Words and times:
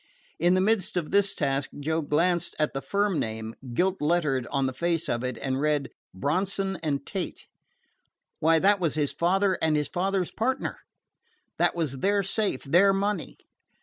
In 0.39 0.55
the 0.55 0.61
midst 0.61 0.97
of 0.97 1.11
this 1.11 1.35
task 1.35 1.69
Joe 1.79 2.01
glanced 2.01 2.55
at 2.57 2.73
the 2.73 2.81
firm 2.81 3.19
name, 3.19 3.53
gilt 3.75 4.01
lettered 4.01 4.47
on 4.47 4.65
the 4.65 4.73
face 4.73 5.07
of 5.07 5.23
it, 5.23 5.37
and 5.37 5.61
read: 5.61 5.89
"Bronson 6.11 6.79
& 6.95 7.05
Tate." 7.05 7.45
Why, 8.39 8.57
that 8.57 8.79
was 8.79 8.95
his 8.95 9.11
father 9.11 9.59
and 9.61 9.75
his 9.75 9.89
father's 9.89 10.31
partner. 10.31 10.79
That 11.59 11.75
was 11.75 11.99
their 11.99 12.23
safe, 12.23 12.63
their 12.63 12.93
money! 12.93 13.37